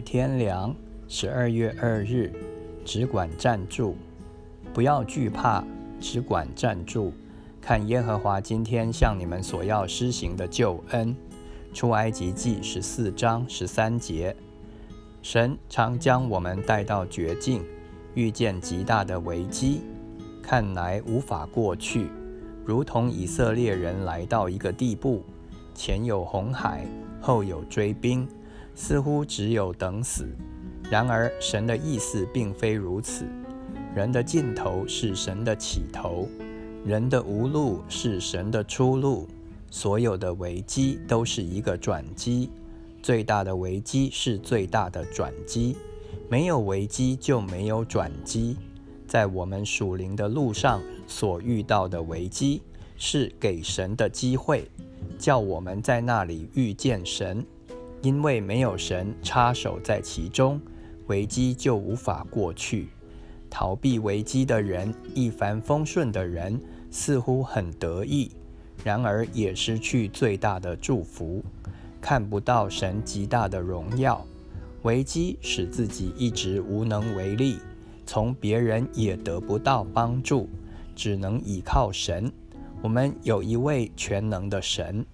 [0.00, 0.74] 天良，
[1.08, 2.32] 十二月二日，
[2.84, 3.96] 只管站住，
[4.72, 5.64] 不要惧怕，
[6.00, 7.12] 只管站住，
[7.60, 11.14] 看耶和华今天向你们所要施行的救恩。
[11.72, 14.36] 出埃及记十四章十三节，
[15.22, 17.64] 神常将我们带到绝境，
[18.14, 19.80] 遇见极大的危机，
[20.40, 22.08] 看来无法过去，
[22.64, 25.24] 如同以色列人来到一个地步，
[25.74, 26.86] 前有红海，
[27.20, 28.28] 后有追兵。
[28.74, 30.26] 似乎只有等死，
[30.90, 33.24] 然而神的意思并非如此。
[33.94, 36.28] 人的尽头是神的起头，
[36.84, 39.28] 人的无路是神的出路。
[39.70, 42.48] 所有的危机都是一个转机，
[43.02, 45.76] 最大的危机是最大的转机。
[46.28, 48.56] 没有危机就没有转机。
[49.06, 52.62] 在我们属灵的路上所遇到的危机，
[52.96, 54.68] 是给神的机会，
[55.18, 57.44] 叫我们在那里遇见神。
[58.04, 60.60] 因为没有神插手在其中，
[61.06, 62.88] 危机就无法过去。
[63.48, 66.60] 逃避危机的人，一帆风顺的人，
[66.90, 68.30] 似乎很得意，
[68.84, 71.42] 然而也失去最大的祝福，
[71.98, 74.22] 看不到神极大的荣耀。
[74.82, 77.58] 危机使自己一直无能为力，
[78.04, 80.46] 从别人也得不到帮助，
[80.94, 82.30] 只能依靠神。
[82.82, 85.06] 我们有一位全能的神。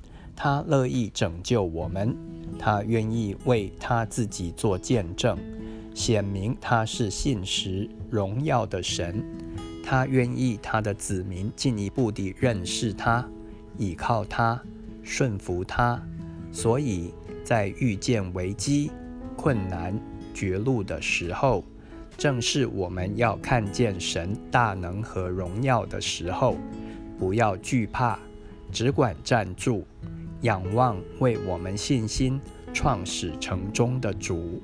[0.43, 2.17] 他乐意拯救我们，
[2.59, 5.37] 他愿意为他自己做见证，
[5.95, 9.23] 显明他是信实荣耀的神。
[9.85, 13.23] 他愿意他的子民进一步地认识他，
[13.77, 14.59] 倚靠他，
[15.03, 16.03] 顺服他。
[16.51, 17.13] 所以
[17.45, 18.91] 在遇见危机、
[19.37, 19.95] 困难、
[20.33, 21.63] 绝路的时候，
[22.17, 26.57] 正是我们要看见神大能和荣耀的时候。
[27.19, 28.19] 不要惧怕，
[28.73, 29.85] 只管站住。
[30.43, 32.41] 仰望为我们信心
[32.73, 34.63] 创始成终的主。